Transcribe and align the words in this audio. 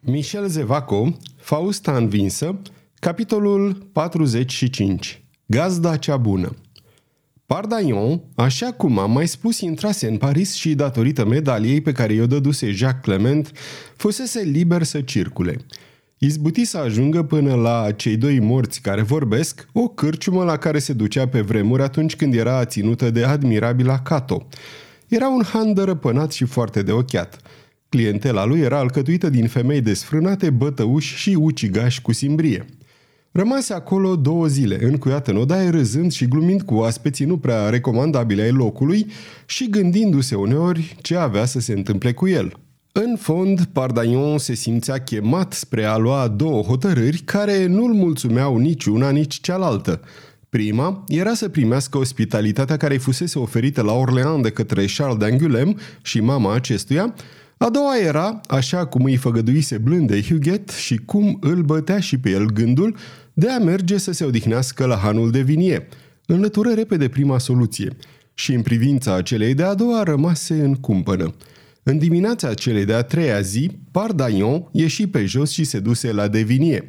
Michel 0.00 0.48
Zevaco, 0.48 1.16
Fausta 1.36 1.96
învinsă, 1.96 2.60
capitolul 2.94 3.88
45. 3.92 5.24
Gazda 5.46 5.96
cea 5.96 6.16
bună. 6.16 6.56
Pardaion, 7.46 8.22
așa 8.34 8.72
cum 8.72 8.98
am 8.98 9.10
mai 9.10 9.26
spus, 9.26 9.60
intrase 9.60 10.08
în 10.08 10.16
Paris 10.16 10.54
și, 10.54 10.74
datorită 10.74 11.24
medaliei 11.24 11.80
pe 11.80 11.92
care 11.92 12.12
i-o 12.12 12.26
dăduse 12.26 12.70
Jacques 12.70 13.02
Clement, 13.02 13.52
fusese 13.96 14.40
liber 14.40 14.82
să 14.82 15.00
circule. 15.00 15.56
Izbuti 16.18 16.64
să 16.64 16.78
ajungă 16.78 17.22
până 17.22 17.54
la 17.54 17.92
cei 17.96 18.16
doi 18.16 18.40
morți 18.40 18.80
care 18.80 19.02
vorbesc, 19.02 19.68
o 19.72 19.88
cârciumă 19.88 20.44
la 20.44 20.56
care 20.56 20.78
se 20.78 20.92
ducea 20.92 21.28
pe 21.28 21.40
vremuri 21.40 21.82
atunci 21.82 22.16
când 22.16 22.34
era 22.34 22.64
ținută 22.64 23.10
de 23.10 23.24
admirabila 23.24 23.98
Cato. 23.98 24.46
Era 25.08 25.28
un 25.28 25.42
han 25.52 25.74
dărăpânat 25.74 26.32
și 26.32 26.44
foarte 26.44 26.82
de 26.82 26.92
ochiat– 26.92 27.38
Clientela 27.88 28.44
lui 28.44 28.60
era 28.60 28.78
alcătuită 28.78 29.28
din 29.28 29.48
femei 29.48 29.80
desfrânate, 29.80 30.50
bătăuși 30.50 31.16
și 31.16 31.36
ucigași 31.40 32.02
cu 32.02 32.12
simbrie. 32.12 32.66
Rămase 33.32 33.72
acolo 33.72 34.16
două 34.16 34.46
zile, 34.46 34.84
încuiat 34.84 35.28
în 35.28 35.36
odaie, 35.36 35.68
râzând 35.68 36.12
și 36.12 36.28
glumind 36.28 36.62
cu 36.62 36.74
oaspeții 36.74 37.24
nu 37.24 37.38
prea 37.38 37.68
recomandabile 37.68 38.42
ai 38.42 38.50
locului 38.50 39.06
și 39.46 39.70
gândindu-se 39.70 40.34
uneori 40.34 40.96
ce 41.02 41.16
avea 41.16 41.44
să 41.44 41.60
se 41.60 41.72
întâmple 41.72 42.12
cu 42.12 42.28
el. 42.28 42.52
În 42.92 43.16
fond, 43.16 43.64
Pardaion 43.64 44.38
se 44.38 44.54
simțea 44.54 44.98
chemat 44.98 45.52
spre 45.52 45.84
a 45.84 45.96
lua 45.96 46.28
două 46.28 46.62
hotărâri 46.62 47.18
care 47.18 47.66
nu-l 47.66 47.92
mulțumeau 47.92 48.56
nici 48.56 48.84
una, 48.84 49.10
nici 49.10 49.40
cealaltă. 49.40 50.00
Prima 50.48 51.04
era 51.08 51.34
să 51.34 51.48
primească 51.48 51.98
ospitalitatea 51.98 52.76
care 52.76 52.92
îi 52.92 53.00
fusese 53.00 53.38
oferită 53.38 53.82
la 53.82 53.92
Orleans 53.92 54.42
de 54.42 54.50
către 54.50 54.84
Charles 54.96 55.28
d'Angulem 55.28 55.76
și 56.02 56.20
mama 56.20 56.54
acestuia, 56.54 57.14
a 57.58 57.70
doua 57.70 57.98
era, 57.98 58.40
așa 58.46 58.86
cum 58.86 59.04
îi 59.04 59.16
făgăduise 59.16 59.78
blânde 59.78 60.22
Huguet 60.22 60.68
și 60.70 60.96
cum 60.96 61.38
îl 61.40 61.62
bătea 61.62 62.00
și 62.00 62.18
pe 62.18 62.30
el 62.30 62.46
gândul, 62.46 62.96
de 63.32 63.50
a 63.50 63.58
merge 63.58 63.98
să 63.98 64.12
se 64.12 64.24
odihnească 64.24 64.84
la 64.86 64.96
hanul 64.96 65.30
de 65.30 65.40
vinie. 65.40 65.88
Înlătură 66.26 66.72
repede 66.72 67.08
prima 67.08 67.38
soluție 67.38 67.96
și 68.34 68.52
în 68.52 68.62
privința 68.62 69.14
acelei 69.14 69.54
de 69.54 69.62
a 69.62 69.74
doua 69.74 70.02
rămase 70.02 70.54
în 70.54 70.74
cumpănă. 70.74 71.34
În 71.82 71.98
dimineața 71.98 72.54
celei 72.54 72.84
de-a 72.84 73.02
treia 73.02 73.40
zi, 73.40 73.70
Pardaion 73.90 74.68
ieși 74.72 75.06
pe 75.06 75.24
jos 75.24 75.50
și 75.50 75.64
se 75.64 75.78
duse 75.78 76.12
la 76.12 76.28
Devinie. 76.28 76.88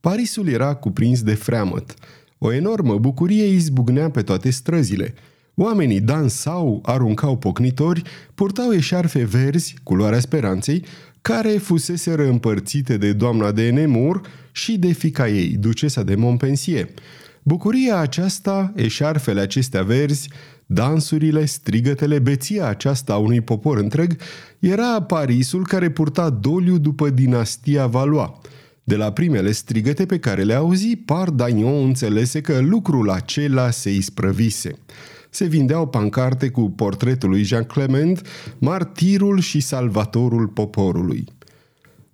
Parisul 0.00 0.48
era 0.48 0.74
cuprins 0.74 1.22
de 1.22 1.34
freamăt. 1.34 1.94
O 2.38 2.52
enormă 2.52 2.98
bucurie 2.98 3.46
izbucnea 3.46 4.10
pe 4.10 4.22
toate 4.22 4.50
străzile– 4.50 5.14
Oamenii 5.54 6.00
dansau, 6.00 6.82
aruncau 6.84 7.36
pocnitori, 7.36 8.02
purtau 8.34 8.72
eșarfe 8.72 9.24
verzi, 9.24 9.74
culoarea 9.82 10.20
speranței, 10.20 10.84
care 11.22 11.50
fuseseră 11.50 12.28
împărțite 12.28 12.96
de 12.96 13.12
doamna 13.12 13.52
de 13.52 13.70
Nemur 13.70 14.20
și 14.52 14.78
de 14.78 14.92
fica 14.92 15.28
ei, 15.28 15.48
ducesa 15.48 16.02
de 16.02 16.14
Montpensier. 16.14 16.88
Bucuria 17.42 17.96
aceasta, 17.96 18.72
eșarfele 18.76 19.40
acestea 19.40 19.82
verzi, 19.82 20.28
dansurile, 20.66 21.44
strigătele, 21.44 22.18
beția 22.18 22.66
aceasta 22.66 23.12
a 23.12 23.16
unui 23.16 23.40
popor 23.40 23.78
întreg, 23.78 24.16
era 24.58 25.02
Parisul 25.02 25.66
care 25.66 25.90
purta 25.90 26.30
doliu 26.30 26.78
după 26.78 27.10
dinastia 27.10 27.86
Valois. 27.86 28.30
De 28.84 28.96
la 28.96 29.12
primele 29.12 29.52
strigăte 29.52 30.06
pe 30.06 30.18
care 30.18 30.42
le 30.42 30.54
auzi, 30.54 30.96
Pardagnon 30.96 31.84
înțelese 31.84 32.40
că 32.40 32.58
lucrul 32.58 33.10
acela 33.10 33.70
se 33.70 33.94
isprăvise 33.94 34.78
se 35.30 35.44
vindeau 35.44 35.88
pancarte 35.88 36.48
cu 36.48 36.70
portretul 36.70 37.28
lui 37.28 37.42
Jean 37.42 37.64
Clement, 37.64 38.26
martirul 38.58 39.40
și 39.40 39.60
salvatorul 39.60 40.46
poporului. 40.46 41.24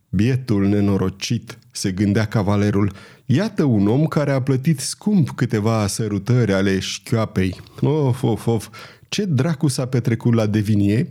Bietul 0.09 0.69
nenorocit, 0.69 1.59
se 1.71 1.91
gândea 1.91 2.25
cavalerul, 2.25 2.93
iată 3.27 3.65
un 3.65 3.87
om 3.87 4.07
care 4.07 4.31
a 4.31 4.43
plătit 4.43 4.79
scump 4.79 5.31
câteva 5.31 5.87
sărutări 5.87 6.53
ale 6.53 6.79
șchioapei. 6.79 7.61
Of, 7.81 8.23
of, 8.23 8.47
of, 8.47 8.69
ce 9.09 9.25
dracu 9.25 9.69
s-a 9.69 9.87
petrecut 9.87 10.35
la 10.35 10.47
Devinie? 10.47 11.11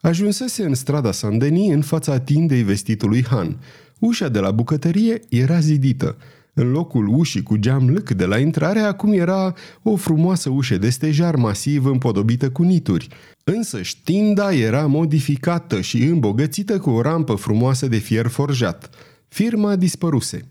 Ajunsese 0.00 0.64
în 0.64 0.74
strada 0.74 1.12
Saint-Denis 1.12 1.72
în 1.72 1.82
fața 1.82 2.20
tindei 2.20 2.62
vestitului 2.62 3.24
Han. 3.24 3.58
Ușa 3.98 4.28
de 4.28 4.38
la 4.38 4.50
bucătărie 4.50 5.20
era 5.28 5.58
zidită. 5.58 6.16
În 6.58 6.70
locul 6.70 7.08
ușii 7.08 7.42
cu 7.42 7.56
geam 7.56 7.88
lâc 7.88 8.10
de 8.10 8.24
la 8.24 8.38
intrare, 8.38 8.80
acum 8.80 9.12
era 9.12 9.54
o 9.82 9.96
frumoasă 9.96 10.50
ușă 10.50 10.78
de 10.78 10.90
stejar 10.90 11.36
masiv 11.36 11.84
împodobită 11.84 12.50
cu 12.50 12.62
nituri. 12.62 13.08
Însă 13.44 13.82
știnda 13.82 14.52
era 14.52 14.86
modificată 14.86 15.80
și 15.80 16.02
îmbogățită 16.02 16.78
cu 16.78 16.90
o 16.90 17.00
rampă 17.00 17.34
frumoasă 17.34 17.86
de 17.86 17.96
fier 17.96 18.26
forjat. 18.26 18.90
Firma 19.28 19.76
dispăruse. 19.76 20.48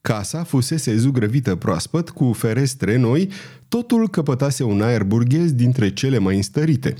Casa 0.00 0.42
fusese 0.42 0.96
zugrăvită 0.96 1.54
proaspăt, 1.54 2.10
cu 2.10 2.32
ferestre 2.32 2.96
noi, 2.96 3.28
totul 3.68 4.08
căpătase 4.08 4.64
un 4.64 4.80
aer 4.80 5.04
burghez 5.04 5.52
dintre 5.52 5.92
cele 5.92 6.18
mai 6.18 6.36
înstărite. 6.36 6.94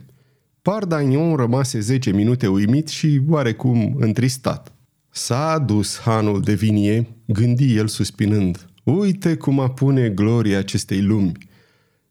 Pardagnon 0.63 1.37
rămase 1.37 1.81
zece 1.81 2.11
minute 2.11 2.47
uimit 2.47 2.89
și 2.89 3.21
oarecum 3.29 3.97
întristat. 3.99 4.73
S-a 5.11 5.59
dus 5.59 5.99
hanul 5.99 6.41
de 6.41 6.55
vinie, 6.55 7.07
gândi 7.27 7.77
el 7.77 7.87
suspinând. 7.87 8.69
Uite 8.85 9.37
cum 9.37 9.61
apune 9.61 10.09
gloria 10.09 10.59
acestei 10.59 11.03
lumi. 11.03 11.33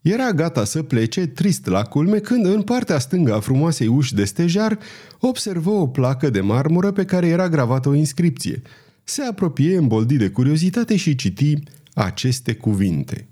Era 0.02 0.32
gata 0.32 0.64
să 0.64 0.84
plece, 0.84 1.28
trist 1.28 1.66
la 1.66 1.84
culme, 1.84 2.20
când 2.20 2.46
în 2.46 2.62
partea 2.62 3.00
stângă 3.00 3.34
a 3.34 3.40
frumoasei 3.40 3.88
uși 3.88 4.14
de 4.14 4.26
stejar 4.26 4.80
observă 5.20 5.70
o 5.70 5.88
placă 5.88 6.30
de 6.30 6.42
marmură 6.42 6.92
pe 6.92 7.06
care 7.06 7.28
era 7.28 7.50
gravată 7.50 7.90
o 7.90 7.94
inscripție. 7.94 8.62
Se 9.04 9.22
apropie 9.22 9.78
îmboldit 9.78 10.18
de 10.18 10.30
curiozitate 10.30 10.96
și 10.96 11.16
citi 11.16 11.58
aceste 11.94 12.54
cuvinte. 12.54 13.28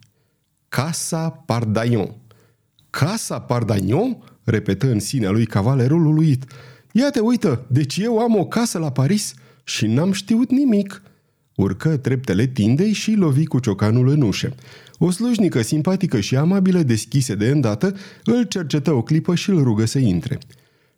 Casa 0.70 1.30
Pardaion. 1.30 2.16
Casa 2.90 3.40
Pardaion? 3.40 4.18
repetă 4.44 4.92
în 4.92 5.00
sinea 5.00 5.30
lui 5.30 5.46
cavalerul 5.46 6.06
uluit. 6.06 6.46
Ia 6.92 7.10
te 7.10 7.20
uită, 7.20 7.66
deci 7.70 7.98
eu 7.98 8.20
am 8.20 8.36
o 8.36 8.46
casă 8.46 8.78
la 8.78 8.92
Paris?" 8.92 9.34
Și 9.68 9.88
n-am 9.88 10.12
știut 10.12 10.52
nimic. 10.52 11.02
Urcă 11.56 11.98
treptele 11.98 12.46
tindei 12.46 12.92
și 12.92 13.14
lovi 13.14 13.46
cu 13.46 13.60
ciocanul 13.60 14.08
în 14.08 14.22
ușă. 14.22 14.56
O 14.98 15.12
slujnică 15.12 15.62
simpatică 15.62 16.20
și 16.20 16.36
amabilă 16.36 16.82
deschise 16.82 17.36
de 17.36 17.50
îndată, 17.50 17.96
îl 18.24 18.44
cercetă 18.44 18.92
o 18.92 19.02
clipă 19.02 19.36
și 19.36 19.50
îl 19.50 19.64
rugă 19.64 19.86
să 19.86 20.00
intre. 20.00 20.38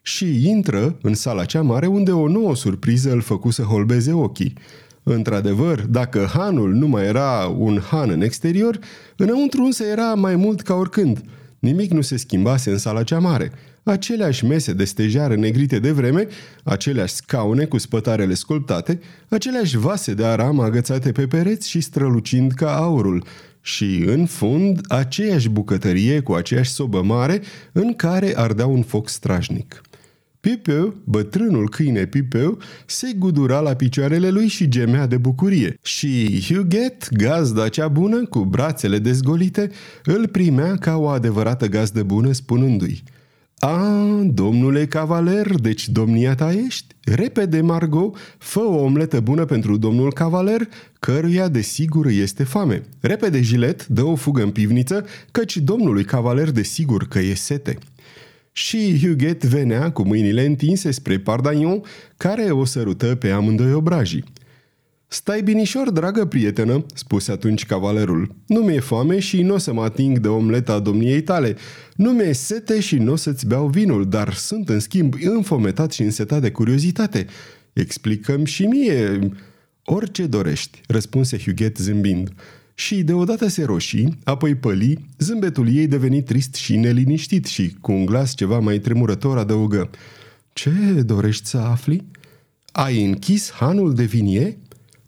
Și 0.02 0.50
intră 0.50 0.98
în 1.02 1.14
sala 1.14 1.46
cea 1.46 1.62
mare 1.62 1.88
unde 1.88 2.12
o 2.12 2.28
nouă 2.28 2.56
surpriză 2.56 3.12
îl 3.12 3.22
făcu 3.22 3.50
să 3.50 3.62
holbeze 3.62 4.12
ochii. 4.12 4.54
Într-adevăr, 5.04 5.82
dacă 5.82 6.30
hanul 6.34 6.74
nu 6.74 6.88
mai 6.88 7.06
era 7.06 7.56
un 7.58 7.80
han 7.90 8.10
în 8.10 8.22
exterior, 8.22 8.80
înăuntru 9.16 9.64
însă 9.64 9.84
era 9.84 10.14
mai 10.14 10.36
mult 10.36 10.62
ca 10.62 10.74
oricând. 10.74 11.24
Nimic 11.60 11.92
nu 11.92 12.02
se 12.02 12.18
schimbase 12.18 12.72
în 12.72 12.78
sala 12.78 13.04
cea 13.04 13.20
mare– 13.20 13.52
aceleași 13.90 14.46
mese 14.46 14.74
de 14.74 14.84
stejar 14.84 15.36
negrite 15.36 15.80
de 15.80 15.92
vreme, 15.92 16.28
aceleași 16.64 17.14
scaune 17.14 17.66
cu 17.66 17.78
spătarele 17.78 18.34
sculptate, 18.34 19.00
aceleași 19.30 19.78
vase 19.78 20.14
de 20.14 20.26
aram 20.26 20.60
agățate 20.60 21.12
pe 21.12 21.28
pereți 21.28 21.70
și 21.70 21.82
strălucind 21.82 22.52
ca 22.52 22.76
aurul, 22.76 23.24
și, 23.62 24.04
în 24.06 24.26
fund, 24.26 24.80
aceeași 24.88 25.50
bucătărie 25.50 26.20
cu 26.20 26.34
aceeași 26.34 26.72
sobă 26.72 27.02
mare 27.02 27.42
în 27.72 27.94
care 27.94 28.34
ardea 28.36 28.66
un 28.66 28.82
foc 28.82 29.10
strajnic. 29.10 29.82
Pipeu, 30.40 30.96
bătrânul 31.04 31.70
câine 31.70 32.06
Pipeu, 32.06 32.58
se 32.86 33.14
gudura 33.18 33.60
la 33.60 33.74
picioarele 33.74 34.30
lui 34.30 34.48
și 34.48 34.68
gemea 34.68 35.08
de 35.08 35.18
bucurie. 35.18 35.78
Și 35.82 36.44
Huguet, 36.48 37.10
gazda 37.12 37.68
cea 37.68 37.88
bună, 37.88 38.26
cu 38.26 38.40
brațele 38.40 39.00
dezgolite, 39.00 39.70
îl 40.04 40.28
primea 40.28 40.76
ca 40.76 40.98
o 40.98 41.08
adevărată 41.08 41.68
gazdă 41.68 42.04
bună, 42.04 42.32
spunându-i– 42.32 43.04
a, 43.60 44.22
domnule 44.26 44.86
cavaler, 44.86 45.56
deci 45.56 45.90
domnia 45.90 46.36
ta 46.36 46.54
ești? 46.54 46.86
Repede, 47.04 47.62
Margot, 47.62 48.18
fă 48.38 48.60
o 48.60 48.76
omletă 48.76 49.20
bună 49.20 49.46
pentru 49.46 49.78
domnul 49.78 50.14
cavaler, 50.14 50.68
căruia 51.00 51.48
de 51.48 51.62
sigur 51.62 52.08
este 52.08 52.44
foame. 52.44 52.84
Repede, 53.00 53.42
Gilet, 53.42 53.88
dă 53.88 54.04
o 54.04 54.16
fugă 54.16 54.44
în 54.44 54.52
pivniță, 54.52 55.06
căci 55.32 55.58
domnului 55.58 56.04
cavaler 56.04 56.52
de 56.52 56.64
sigur 56.64 57.08
că 57.08 57.20
e 57.20 57.34
sete. 57.34 57.78
Și 58.52 59.00
Huguet 59.02 59.44
venea 59.44 59.92
cu 59.92 60.04
mâinile 60.04 60.46
întinse 60.46 60.92
spre 60.92 61.20
Pardagnon, 61.20 61.82
care 62.18 62.44
o 62.44 62.66
sărută 62.66 63.16
pe 63.16 63.30
amândoi 63.30 63.74
obrajii. 63.74 64.24
Stai 65.12 65.42
binișor, 65.42 65.90
dragă 65.90 66.26
prietenă," 66.26 66.86
spuse 66.94 67.32
atunci 67.32 67.66
cavalerul. 67.66 68.36
Nu 68.48 68.60
mi-e 68.60 68.80
foame 68.80 69.20
și 69.20 69.42
nu 69.42 69.54
o 69.54 69.58
să 69.58 69.74
mă 69.74 69.84
ating 69.84 70.18
de 70.18 70.28
omleta 70.28 70.80
domniei 70.80 71.22
tale. 71.22 71.56
Nu 71.96 72.12
mi-e 72.12 72.34
sete 72.34 72.80
și 72.80 72.96
nu 72.96 73.12
o 73.12 73.16
să-ți 73.16 73.48
beau 73.48 73.68
vinul, 73.68 74.10
dar 74.10 74.34
sunt, 74.34 74.70
în 74.70 74.80
schimb, 74.80 75.14
înfometat 75.22 75.92
și 75.92 76.02
însetat 76.02 76.42
de 76.42 76.52
curiozitate. 76.52 77.26
Explicăm 77.74 78.46
și 78.46 78.66
mie... 78.66 79.20
Orice 79.84 80.26
dorești," 80.26 80.82
răspunse 80.88 81.38
Huguet 81.38 81.78
zâmbind. 81.78 82.34
Și 82.74 83.04
deodată 83.04 83.48
se 83.48 83.64
roșii, 83.64 84.18
apoi 84.24 84.56
păli, 84.56 85.06
zâmbetul 85.18 85.76
ei 85.76 85.88
deveni 85.88 86.24
trist 86.24 86.56
și 86.56 86.76
neliniștit 86.76 87.46
și, 87.46 87.76
cu 87.82 87.92
un 87.92 88.06
glas 88.06 88.36
ceva 88.36 88.60
mai 88.60 88.80
tremurător, 88.80 89.38
adăugă. 89.38 89.90
Ce 90.54 90.72
dorești 91.06 91.48
să 91.48 91.58
afli?" 91.58 92.06
Ai 92.72 93.06
închis 93.06 93.52
hanul 93.52 93.94
de 93.94 94.04
vinie?" 94.04 94.58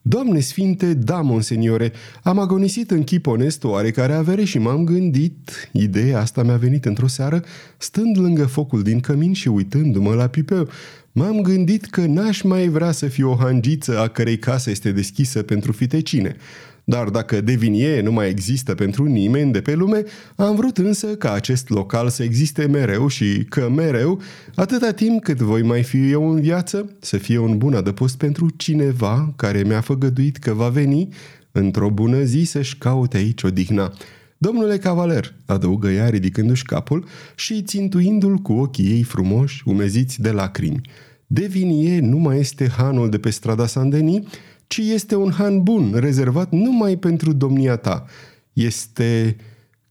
Doamne 0.02 0.40
sfinte, 0.40 0.94
da, 0.94 1.22
monseniore, 1.22 1.92
am 2.24 2.40
agonisit 2.40 2.92
în 2.92 3.04
chip 3.04 3.28
onest 3.28 3.64
oarecare 3.64 4.14
avere 4.14 4.44
și 4.44 4.58
m-am 4.58 4.84
gândit, 4.84 5.70
ideea 5.72 6.20
asta 6.20 6.44
mi-a 6.44 6.58
venit 6.58 6.86
într-o 6.86 7.08
seară, 7.08 7.44
stând 7.78 8.18
lângă 8.18 8.46
focul 8.46 8.82
din 8.82 9.00
cămin 9.00 9.34
și 9.34 9.48
uitându-mă 9.48 10.14
la 10.14 10.28
pipeu, 10.28 10.70
m-am 11.12 11.42
gândit 11.42 11.86
că 11.86 12.06
n-aș 12.06 12.42
mai 12.42 12.68
vrea 12.68 12.92
să 12.92 13.08
fiu 13.08 13.30
o 13.32 13.36
hangiță 13.36 14.00
a 14.00 14.08
cărei 14.08 14.40
casă 14.40 14.70
este 14.70 14.92
deschisă 14.92 15.42
pentru 15.42 15.72
fitecine. 15.72 16.36
Dar 16.84 17.10
dacă 17.10 17.42
devinie 17.42 18.02
nu 18.02 18.12
mai 18.12 18.30
există 18.30 18.76
pentru 18.76 19.06
nimeni 19.06 19.52
de 19.52 19.62
pe 19.62 19.74
lume, 19.74 20.04
am 20.36 20.56
vrut 20.56 20.78
însă 20.78 21.08
ca 21.08 21.34
acest 21.34 21.70
local 21.70 22.10
să 22.10 22.24
existe 22.24 22.66
mereu 22.66 23.08
și 23.08 23.46
că 23.50 23.70
mereu, 23.70 24.22
atâta 24.56 24.92
timp 24.92 25.24
cât 25.24 25.38
voi 25.38 25.62
mai 25.62 25.84
fi 25.84 26.12
eu 26.12 26.32
în 26.32 26.42
viață, 26.42 26.96
să 27.00 27.18
fie 27.18 27.38
un 27.38 27.58
bun 27.58 27.74
adăpost 27.74 28.18
pentru 28.18 28.50
cineva 28.50 29.34
care 29.36 29.64
mi-a 29.64 29.82
făgăduit 29.82 30.38
că 30.38 30.54
va 30.54 30.70
veni 30.70 31.10
într-o 31.52 31.90
bună 31.90 32.22
zi 32.22 32.44
să-și 32.44 32.78
caute 32.78 33.18
aici 33.18 33.44
odihna. 33.44 33.94
Domnule 34.38 34.78
cavaler, 34.78 35.34
adăugă 35.46 35.90
ea 35.90 36.10
ridicându-și 36.10 36.66
capul 36.66 37.06
și 37.36 37.62
țintuindu-l 37.62 38.36
cu 38.36 38.54
ochii 38.54 38.86
ei 38.86 39.04
frumoși, 39.04 39.64
umeziți 39.66 40.22
de 40.22 40.32
lacrimi. 40.32 40.82
Devinie 41.28 42.00
nu 42.00 42.18
mai 42.18 42.40
este 42.40 42.70
hanul 42.78 43.10
de 43.10 43.18
pe 43.18 43.30
strada 43.30 43.66
Sandeni, 43.66 44.28
ci 44.72 44.78
este 44.78 45.16
un 45.16 45.32
han 45.32 45.64
bun, 45.64 45.94
rezervat 45.96 46.52
numai 46.52 46.98
pentru 46.98 47.34
domnia 47.34 47.76
ta. 47.76 48.06
Este 48.54 49.36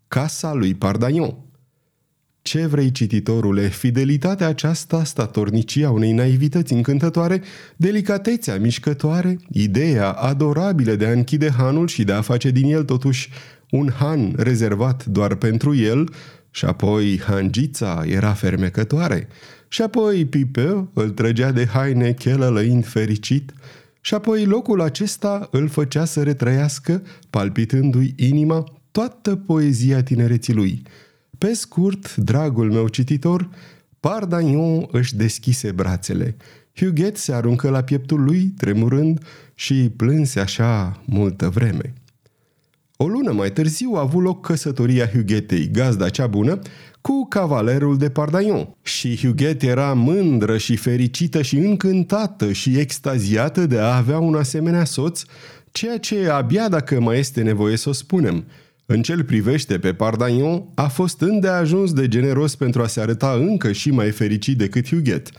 casa 0.08 0.52
lui 0.52 0.74
Pardaion. 0.74 1.36
Ce 2.42 2.66
vrei, 2.66 2.90
cititorule? 2.90 3.68
Fidelitatea 3.68 4.46
aceasta, 4.46 5.04
statornicia 5.04 5.90
unei 5.90 6.12
naivități 6.12 6.72
încântătoare, 6.72 7.42
delicatețea 7.76 8.58
mișcătoare, 8.58 9.38
ideea 9.50 10.10
adorabilă 10.10 10.94
de 10.94 11.06
a 11.06 11.12
închide 11.12 11.50
hanul 11.50 11.86
și 11.86 12.04
de 12.04 12.12
a 12.12 12.20
face 12.20 12.50
din 12.50 12.72
el 12.72 12.84
totuși 12.84 13.30
un 13.70 13.90
han 13.98 14.34
rezervat 14.36 15.04
doar 15.04 15.34
pentru 15.34 15.74
el, 15.74 16.12
și 16.50 16.64
apoi 16.64 17.20
hangița 17.26 18.02
era 18.06 18.32
fermecătoare, 18.32 19.28
și 19.68 19.82
apoi 19.82 20.24
Pipeu 20.24 20.90
îl 20.94 21.10
trăgea 21.10 21.52
de 21.52 21.66
haine 21.66 22.12
chelălăind 22.12 22.86
fericit, 22.86 23.52
și 24.00 24.14
apoi 24.14 24.44
locul 24.44 24.80
acesta 24.80 25.48
îl 25.50 25.68
făcea 25.68 26.04
să 26.04 26.22
retrăiască, 26.22 27.02
palpitându-i 27.30 28.14
inima, 28.16 28.64
toată 28.90 29.36
poezia 29.36 30.02
tinereții 30.02 30.54
lui. 30.54 30.82
Pe 31.38 31.52
scurt, 31.52 32.16
dragul 32.16 32.72
meu 32.72 32.88
cititor, 32.88 33.48
Pardagnon 34.00 34.86
își 34.90 35.16
deschise 35.16 35.72
brațele. 35.72 36.36
Huguet 36.74 37.16
se 37.16 37.32
aruncă 37.32 37.70
la 37.70 37.82
pieptul 37.82 38.24
lui, 38.24 38.54
tremurând, 38.56 39.24
și 39.54 39.90
plânse 39.96 40.40
așa 40.40 41.02
multă 41.04 41.48
vreme. 41.48 41.94
O 42.96 43.06
lună 43.06 43.32
mai 43.32 43.52
târziu 43.52 43.92
a 43.94 44.00
avut 44.00 44.22
loc 44.22 44.46
căsătoria 44.46 45.06
Huguetei, 45.06 45.70
gazda 45.70 46.08
cea 46.08 46.26
bună, 46.26 46.58
cu 47.00 47.26
cavalerul 47.28 47.96
de 47.96 48.08
Pardaion. 48.08 48.76
Și 48.82 49.16
Huguet 49.16 49.62
era 49.62 49.92
mândră 49.92 50.56
și 50.56 50.76
fericită 50.76 51.42
și 51.42 51.56
încântată 51.56 52.52
și 52.52 52.78
extaziată 52.78 53.66
de 53.66 53.78
a 53.78 53.96
avea 53.96 54.18
un 54.18 54.34
asemenea 54.34 54.84
soț, 54.84 55.22
ceea 55.72 55.98
ce 55.98 56.28
abia 56.28 56.68
dacă 56.68 57.00
mai 57.00 57.18
este 57.18 57.42
nevoie 57.42 57.76
să 57.76 57.88
o 57.88 57.92
spunem. 57.92 58.44
În 58.86 59.02
cel 59.02 59.24
privește 59.24 59.78
pe 59.78 59.92
Pardaion, 59.92 60.64
a 60.74 60.88
fost 60.88 61.20
îndeajuns 61.20 61.92
de 61.92 62.08
generos 62.08 62.54
pentru 62.54 62.82
a 62.82 62.86
se 62.86 63.00
arăta 63.00 63.30
încă 63.30 63.72
și 63.72 63.90
mai 63.90 64.10
fericit 64.10 64.58
decât 64.58 64.88
Huguet. 64.88 65.30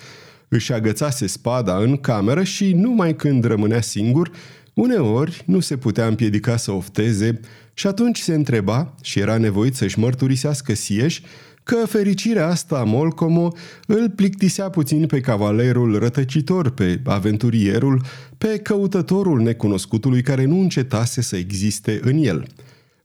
Își 0.48 0.74
agățase 0.74 1.28
spada 1.28 1.78
în 1.78 1.98
cameră 1.98 2.44
și 2.44 2.74
numai 2.74 3.16
când 3.16 3.44
rămânea 3.44 3.81
singur, 3.81 4.31
Uneori 4.74 5.44
nu 5.46 5.60
se 5.60 5.78
putea 5.78 6.08
împiedica 6.08 6.58
să 6.58 6.72
ofteze 6.72 7.40
și 7.74 7.88
atunci 7.88 8.19
se 8.19 8.34
întreba 8.34 8.96
și 9.02 9.19
era 9.19 9.38
nevoit 9.38 9.75
să-și 9.75 10.00
mărturisească 10.00 10.74
sieși 10.74 11.24
că 11.63 11.75
fericirea 11.88 12.48
asta 12.48 12.84
Molcomo 12.84 13.54
îl 13.88 14.10
plictisea 14.10 14.69
puțin 14.69 15.06
pe 15.06 15.19
cavalerul 15.19 16.00
rătăcitor, 16.00 16.69
pe 16.69 17.02
aventurierul, 17.04 18.02
pe 18.38 18.60
căutătorul 18.63 19.42
necunoscutului 19.42 20.22
care 20.22 20.46
nu 20.46 20.60
încetase 20.60 21.22
să 21.22 21.36
existe 21.36 22.00
în 22.04 22.18
el. 22.18 22.48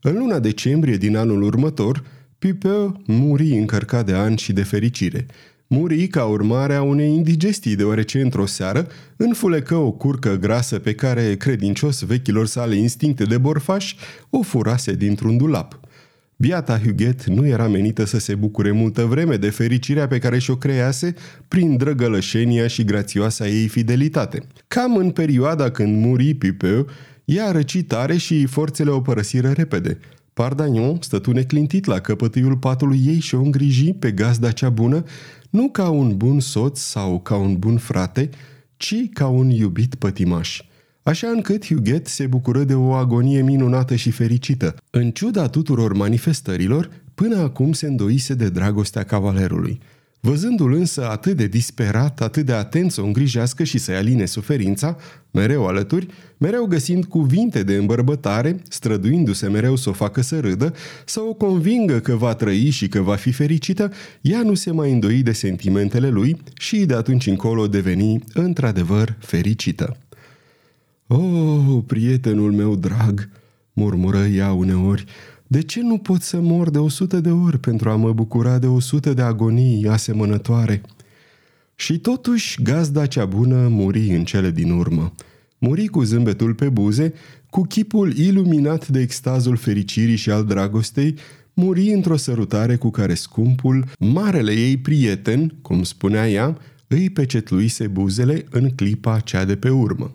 În 0.01 0.17
luna 0.17 0.39
decembrie 0.39 0.97
din 0.97 1.17
anul 1.17 1.41
următor, 1.41 2.03
Pipeu 2.39 3.01
muri 3.05 3.57
încărcat 3.57 4.05
de 4.05 4.13
ani 4.13 4.37
și 4.37 4.53
de 4.53 4.63
fericire– 4.63 5.25
muri 5.67 6.07
ca 6.07 6.25
urmare 6.25 6.73
a 6.73 6.81
unei 6.81 7.13
indigestii, 7.13 7.75
deoarece 7.75 8.21
într-o 8.21 8.45
seară 8.45 8.87
înfulecă 9.15 9.75
o 9.75 9.91
curcă 9.91 10.35
grasă 10.35 10.79
pe 10.79 10.93
care, 10.93 11.35
credincios 11.35 12.01
vechilor 12.01 12.45
sale 12.45 12.75
instincte 12.75 13.23
de 13.23 13.37
borfaș, 13.37 13.95
o 14.29 14.41
furase 14.41 14.93
dintr-un 14.93 15.37
dulap. 15.37 15.79
Biata 16.39 16.79
Huguet 16.79 17.25
nu 17.25 17.47
era 17.47 17.67
menită 17.67 18.05
să 18.05 18.19
se 18.19 18.35
bucure 18.35 18.71
multă 18.71 19.05
vreme 19.05 19.35
de 19.35 19.49
fericirea 19.49 20.07
pe 20.07 20.19
care 20.19 20.37
și-o 20.39 20.55
crease 20.55 21.13
prin 21.47 21.77
drăgălășenia 21.77 22.67
și 22.67 22.83
grațioasa 22.83 23.47
ei 23.47 23.67
fidelitate. 23.67 24.41
Cam 24.67 24.95
în 24.95 25.11
perioada 25.11 25.71
când 25.71 26.05
muri 26.05 26.33
Pipeu, 26.33 26.87
ea 27.25 27.51
răci 27.51 27.83
tare 27.83 28.17
și 28.17 28.45
forțele 28.45 28.89
o 28.89 29.01
părăsiră 29.01 29.49
repede. 29.49 29.99
Pardagnon 30.33 30.97
stătu 31.01 31.31
neclintit 31.31 31.85
la 31.85 31.99
căpătâiul 31.99 32.57
patului 32.57 33.01
ei 33.05 33.19
și 33.19 33.35
o 33.35 33.41
îngriji 33.41 33.93
pe 33.93 34.11
gazda 34.11 34.51
cea 34.51 34.69
bună, 34.69 35.03
nu 35.49 35.69
ca 35.69 35.89
un 35.89 36.17
bun 36.17 36.39
soț 36.39 36.79
sau 36.79 37.19
ca 37.19 37.35
un 37.35 37.57
bun 37.57 37.77
frate, 37.77 38.29
ci 38.75 38.95
ca 39.13 39.27
un 39.27 39.49
iubit 39.49 39.95
pătimaș. 39.95 40.61
Așa 41.07 41.27
încât 41.27 41.65
Huguet 41.65 42.07
se 42.07 42.27
bucură 42.27 42.63
de 42.63 42.73
o 42.73 42.93
agonie 42.93 43.41
minunată 43.41 43.95
și 43.95 44.11
fericită. 44.11 44.75
În 44.89 45.11
ciuda 45.11 45.47
tuturor 45.47 45.93
manifestărilor, 45.93 46.89
până 47.15 47.37
acum 47.37 47.73
se 47.73 47.87
îndoise 47.87 48.33
de 48.33 48.49
dragostea 48.49 49.03
cavalerului– 49.03 49.79
Văzându-l 50.19 50.73
însă 50.73 51.09
atât 51.09 51.37
de 51.37 51.47
disperat, 51.47 52.21
atât 52.21 52.45
de 52.45 52.53
atent 52.53 52.91
să 52.91 53.01
o 53.01 53.05
îngrijească 53.05 53.63
și 53.63 53.77
să-i 53.77 53.95
aline 53.95 54.25
suferința, 54.25 54.97
mereu 55.31 55.67
alături, 55.67 56.07
mereu 56.37 56.65
găsind 56.65 57.05
cuvinte 57.05 57.63
de 57.63 57.75
îmbărbătare, 57.75 58.61
străduindu-se 58.69 59.47
mereu 59.47 59.75
să 59.75 59.89
o 59.89 59.93
facă 59.93 60.21
să 60.21 60.39
râdă, 60.39 60.73
să 61.05 61.19
o 61.19 61.33
convingă 61.33 61.99
că 61.99 62.15
va 62.15 62.33
trăi 62.33 62.69
și 62.69 62.87
că 62.87 63.01
va 63.01 63.15
fi 63.15 63.31
fericită, 63.31 63.91
ea 64.21 64.41
nu 64.41 64.53
se 64.53 64.71
mai 64.71 64.91
îndoi 64.91 65.21
de 65.21 65.31
sentimentele 65.31 66.09
lui 66.09 66.37
și 66.53 66.85
de 66.85 66.93
atunci 66.93 67.27
încolo 67.27 67.67
deveni 67.67 68.23
într-adevăr 68.33 69.15
fericită. 69.19 69.97
O, 71.07 71.15
oh, 71.15 71.83
prietenul 71.85 72.51
meu 72.51 72.75
drag!" 72.75 73.29
murmură 73.73 74.25
ea 74.25 74.51
uneori, 74.51 75.05
de 75.47 75.61
ce 75.61 75.81
nu 75.81 75.97
pot 75.97 76.21
să 76.21 76.39
mor 76.39 76.69
de 76.69 76.77
o 76.77 76.89
sută 76.89 77.19
de 77.19 77.31
ori 77.31 77.59
pentru 77.59 77.89
a 77.89 77.95
mă 77.95 78.13
bucura 78.13 78.59
de 78.59 78.67
o 78.67 78.79
sută 78.79 79.13
de 79.13 79.21
agonii 79.21 79.87
asemănătoare? 79.87 80.81
Și 81.75 81.97
totuși 81.97 82.61
gazda 82.63 83.05
cea 83.05 83.25
bună 83.25 83.67
muri 83.67 84.15
în 84.15 84.23
cele 84.23 84.51
din 84.51 84.71
urmă. 84.71 85.13
Muri 85.57 85.87
cu 85.87 86.03
zâmbetul 86.03 86.53
pe 86.53 86.69
buze, 86.69 87.13
cu 87.49 87.61
chipul 87.61 88.17
iluminat 88.17 88.87
de 88.87 88.99
extazul 88.99 89.55
fericirii 89.55 90.15
și 90.15 90.29
al 90.29 90.45
dragostei, 90.45 91.15
muri 91.53 91.91
într-o 91.91 92.17
sărutare 92.17 92.75
cu 92.75 92.89
care 92.89 93.13
scumpul, 93.13 93.85
marele 93.99 94.51
ei 94.51 94.77
prieten, 94.77 95.53
cum 95.61 95.83
spunea 95.83 96.29
ea, 96.29 96.57
îi 96.87 97.09
pecetluise 97.09 97.87
buzele 97.87 98.45
în 98.49 98.69
clipa 98.69 99.19
cea 99.19 99.45
de 99.45 99.55
pe 99.55 99.69
urmă. 99.69 100.11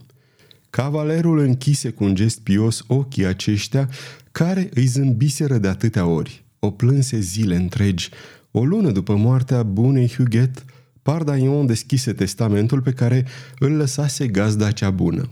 Cavalerul 0.74 1.38
închise 1.38 1.90
cu 1.90 2.04
un 2.04 2.14
gest 2.14 2.40
pios 2.40 2.84
ochii 2.86 3.24
aceștia 3.24 3.88
care 4.30 4.68
îi 4.74 4.86
zâmbiseră 4.86 5.58
de 5.58 5.68
atâtea 5.68 6.06
ori. 6.06 6.44
O 6.58 6.70
plânse 6.70 7.18
zile 7.18 7.56
întregi. 7.56 8.08
O 8.50 8.64
lună 8.64 8.90
după 8.90 9.16
moartea 9.16 9.62
bunei 9.62 10.08
Huguet, 10.16 10.64
Pardaion 11.02 11.66
deschise 11.66 12.12
testamentul 12.12 12.80
pe 12.80 12.92
care 12.92 13.26
îl 13.58 13.72
lăsase 13.72 14.26
gazda 14.26 14.70
cea 14.70 14.90
bună. 14.90 15.30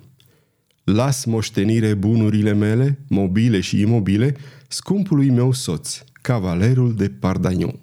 Las 0.85 1.25
moștenire 1.25 1.95
bunurile 1.95 2.53
mele, 2.53 2.99
mobile 3.09 3.61
și 3.61 3.81
imobile, 3.81 4.37
scumpului 4.69 5.31
meu 5.31 5.53
soț, 5.53 6.03
cavalerul 6.13 6.95
de 6.95 7.09
Pardaion. 7.09 7.79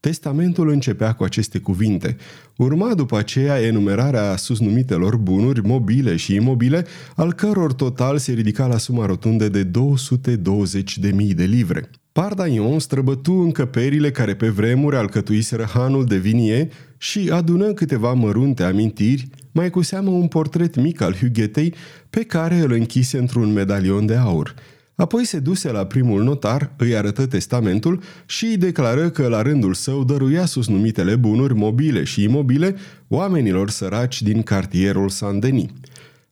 Testamentul 0.00 0.68
începea 0.68 1.12
cu 1.12 1.24
aceste 1.24 1.58
cuvinte. 1.58 2.16
Urma 2.56 2.94
după 2.94 3.18
aceea 3.18 3.62
enumerarea 3.62 4.36
susnumitelor 4.36 5.16
bunuri 5.16 5.66
mobile 5.66 6.16
și 6.16 6.34
imobile, 6.34 6.86
al 7.16 7.32
căror 7.32 7.72
total 7.72 8.18
se 8.18 8.32
ridica 8.32 8.66
la 8.66 8.76
suma 8.78 9.06
rotundă 9.06 9.48
de 9.48 9.64
220.000 9.64 11.34
de 11.34 11.44
livre. 11.44 11.90
Pardaion 12.12 12.78
străbătu 12.78 13.32
încăperile 13.32 14.10
care 14.10 14.34
pe 14.34 14.48
vremuri 14.48 14.96
alcătuiseră 14.96 15.68
hanul 15.72 16.04
de 16.04 16.16
vinie 16.16 16.68
și 16.98 17.30
adună 17.32 17.72
câteva 17.72 18.12
mărunte 18.12 18.62
amintiri, 18.62 19.28
mai 19.52 19.70
cu 19.70 19.82
seamă 19.82 20.10
un 20.10 20.26
portret 20.26 20.76
mic 20.76 21.00
al 21.00 21.14
Huguetei 21.14 21.74
pe 22.10 22.24
care 22.24 22.58
îl 22.58 22.72
închise 22.72 23.18
într-un 23.18 23.52
medalion 23.52 24.06
de 24.06 24.16
aur– 24.16 24.54
Apoi 25.00 25.24
se 25.24 25.38
duse 25.38 25.70
la 25.70 25.86
primul 25.86 26.22
notar, 26.22 26.72
îi 26.76 26.96
arătă 26.96 27.26
testamentul 27.26 28.02
și 28.26 28.44
îi 28.44 28.56
declară 28.56 29.10
că 29.10 29.28
la 29.28 29.42
rândul 29.42 29.74
său 29.74 30.04
dăruia 30.04 30.44
sus 30.44 30.68
numitele 30.68 31.16
bunuri 31.16 31.54
mobile 31.54 32.04
și 32.04 32.22
imobile 32.22 32.76
oamenilor 33.08 33.70
săraci 33.70 34.22
din 34.22 34.42
cartierul 34.42 35.08
Saint-Denis. 35.08 35.70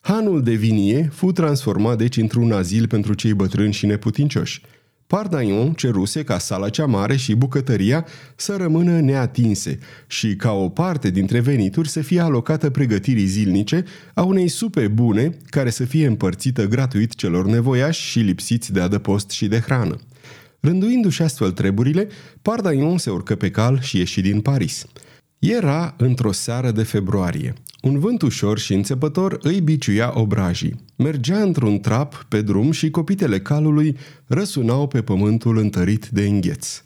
Hanul 0.00 0.42
de 0.42 0.52
vinie 0.52 1.10
fu 1.12 1.32
transformat 1.32 1.98
deci 1.98 2.16
într-un 2.16 2.52
azil 2.52 2.86
pentru 2.86 3.14
cei 3.14 3.34
bătrâni 3.34 3.72
și 3.72 3.86
neputincioși. 3.86 4.62
Pardaion 5.08 5.72
ceruse 5.72 6.24
ca 6.24 6.38
sala 6.38 6.68
cea 6.68 6.86
mare 6.86 7.16
și 7.16 7.34
bucătăria 7.34 8.06
să 8.36 8.56
rămână 8.56 9.00
neatinse 9.00 9.78
și 10.06 10.36
ca 10.36 10.52
o 10.52 10.68
parte 10.68 11.10
dintre 11.10 11.40
venituri 11.40 11.88
să 11.88 12.00
fie 12.00 12.20
alocată 12.20 12.70
pregătirii 12.70 13.26
zilnice 13.26 13.84
a 14.14 14.22
unei 14.22 14.48
supe 14.48 14.88
bune 14.88 15.36
care 15.46 15.70
să 15.70 15.84
fie 15.84 16.06
împărțită 16.06 16.66
gratuit 16.66 17.14
celor 17.14 17.46
nevoiași 17.46 18.00
și 18.00 18.18
lipsiți 18.18 18.72
de 18.72 18.80
adăpost 18.80 19.30
și 19.30 19.46
de 19.46 19.58
hrană. 19.58 19.96
Rânduindu-și 20.60 21.22
astfel 21.22 21.50
treburile, 21.50 22.08
Pardaion 22.42 22.98
se 22.98 23.10
urcă 23.10 23.34
pe 23.34 23.50
cal 23.50 23.80
și 23.80 23.98
ieși 23.98 24.20
din 24.20 24.40
Paris. 24.40 24.84
Era 25.38 25.94
într-o 25.98 26.32
seară 26.32 26.70
de 26.70 26.82
februarie. 26.82 27.54
Un 27.82 27.98
vânt 27.98 28.22
ușor 28.22 28.58
și 28.58 28.74
înțepător 28.74 29.38
îi 29.42 29.60
biciuia 29.60 30.20
obrajii. 30.20 30.84
Mergea 30.96 31.42
într-un 31.42 31.80
trap 31.80 32.26
pe 32.28 32.42
drum 32.42 32.70
și 32.70 32.90
copitele 32.90 33.40
calului 33.40 33.96
răsunau 34.26 34.86
pe 34.86 35.02
pământul 35.02 35.58
întărit 35.58 36.08
de 36.08 36.26
îngheț. 36.26 36.82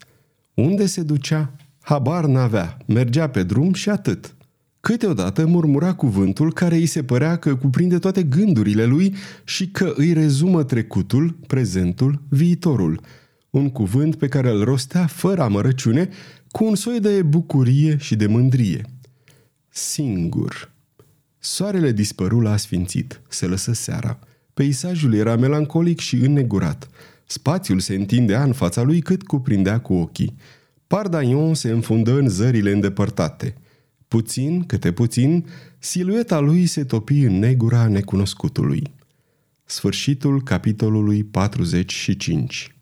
Unde 0.53 0.85
se 0.85 1.01
ducea? 1.01 1.55
Habar 1.81 2.25
n-avea. 2.25 2.77
Mergea 2.85 3.29
pe 3.29 3.43
drum 3.43 3.73
și 3.73 3.89
atât. 3.89 4.35
Câteodată 4.79 5.45
murmura 5.45 5.93
cuvântul 5.93 6.53
care 6.53 6.75
îi 6.75 6.85
se 6.85 7.03
părea 7.03 7.35
că 7.35 7.55
cuprinde 7.55 7.99
toate 7.99 8.23
gândurile 8.23 8.85
lui 8.85 9.15
și 9.43 9.67
că 9.67 9.93
îi 9.95 10.13
rezumă 10.13 10.63
trecutul, 10.63 11.37
prezentul, 11.47 12.21
viitorul. 12.29 13.01
Un 13.49 13.69
cuvânt 13.69 14.15
pe 14.15 14.27
care 14.27 14.49
îl 14.49 14.63
rostea 14.63 15.05
fără 15.05 15.41
amărăciune, 15.41 16.09
cu 16.51 16.65
un 16.65 16.75
soi 16.75 16.99
de 16.99 17.21
bucurie 17.21 17.97
și 17.99 18.15
de 18.15 18.27
mândrie. 18.27 18.85
Singur. 19.69 20.72
Soarele 21.45 21.91
dispăru 21.91 22.39
la 22.39 22.51
asfințit, 22.51 23.21
se 23.27 23.45
lăsă 23.45 23.73
seara. 23.73 24.19
Peisajul 24.53 25.13
era 25.13 25.35
melancolic 25.35 25.99
și 25.99 26.15
înnegurat. 26.15 26.89
Spațiul 27.25 27.79
se 27.79 27.95
întindea 27.95 28.43
în 28.43 28.53
fața 28.53 28.81
lui 28.81 29.01
cât 29.01 29.23
cuprindea 29.23 29.79
cu 29.79 29.93
ochii. 29.93 30.35
Pardaion 30.87 31.53
se 31.53 31.69
înfundă 31.69 32.17
în 32.17 32.29
zările 32.29 32.71
îndepărtate. 32.71 33.55
Puțin, 34.07 34.63
câte 34.63 34.91
puțin, 34.91 35.45
silueta 35.79 36.39
lui 36.39 36.65
se 36.65 36.83
topi 36.83 37.19
în 37.19 37.39
negura 37.39 37.87
necunoscutului. 37.87 38.83
Sfârșitul 39.65 40.43
capitolului 40.43 41.23
45 41.23 42.72